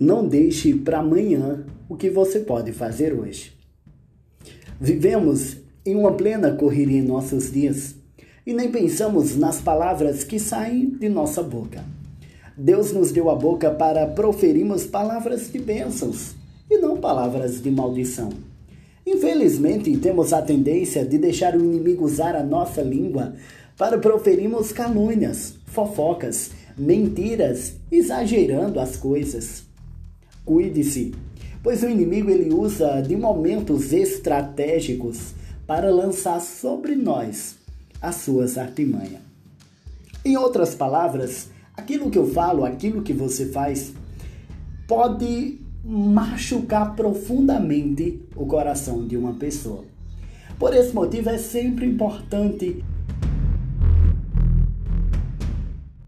Não 0.00 0.26
deixe 0.26 0.72
para 0.72 1.00
amanhã 1.00 1.62
o 1.86 1.94
que 1.94 2.08
você 2.08 2.40
pode 2.40 2.72
fazer 2.72 3.12
hoje. 3.12 3.52
Vivemos 4.80 5.58
em 5.84 5.94
uma 5.94 6.12
plena 6.12 6.52
correria 6.52 7.00
em 7.00 7.06
nossos 7.06 7.52
dias 7.52 7.96
e 8.46 8.54
nem 8.54 8.70
pensamos 8.70 9.36
nas 9.36 9.60
palavras 9.60 10.24
que 10.24 10.38
saem 10.38 10.88
de 10.88 11.06
nossa 11.10 11.42
boca. 11.42 11.84
Deus 12.56 12.92
nos 12.92 13.12
deu 13.12 13.28
a 13.28 13.34
boca 13.34 13.70
para 13.70 14.06
proferirmos 14.06 14.86
palavras 14.86 15.52
de 15.52 15.58
bênçãos 15.58 16.34
e 16.70 16.78
não 16.78 16.96
palavras 16.96 17.60
de 17.60 17.70
maldição. 17.70 18.30
Infelizmente, 19.06 19.94
temos 19.98 20.32
a 20.32 20.40
tendência 20.40 21.04
de 21.04 21.18
deixar 21.18 21.54
o 21.54 21.62
inimigo 21.62 22.06
usar 22.06 22.34
a 22.34 22.42
nossa 22.42 22.80
língua 22.80 23.34
para 23.76 23.98
proferirmos 23.98 24.72
calúnias, 24.72 25.56
fofocas, 25.66 26.52
mentiras, 26.78 27.74
exagerando 27.92 28.80
as 28.80 28.96
coisas. 28.96 29.68
Cuide-se, 30.50 31.14
pois 31.62 31.84
o 31.84 31.88
inimigo 31.88 32.28
ele 32.28 32.52
usa 32.52 33.00
de 33.00 33.14
momentos 33.14 33.92
estratégicos 33.92 35.32
para 35.64 35.94
lançar 35.94 36.40
sobre 36.40 36.96
nós 36.96 37.54
as 38.02 38.16
suas 38.16 38.58
artimanhas. 38.58 39.20
Em 40.24 40.36
outras 40.36 40.74
palavras, 40.74 41.50
aquilo 41.76 42.10
que 42.10 42.18
eu 42.18 42.28
falo, 42.32 42.64
aquilo 42.64 43.02
que 43.02 43.12
você 43.12 43.46
faz, 43.46 43.92
pode 44.88 45.60
machucar 45.84 46.96
profundamente 46.96 48.20
o 48.34 48.44
coração 48.44 49.06
de 49.06 49.16
uma 49.16 49.34
pessoa. 49.34 49.84
Por 50.58 50.74
esse 50.74 50.92
motivo, 50.92 51.30
é 51.30 51.38
sempre 51.38 51.86
importante 51.86 52.84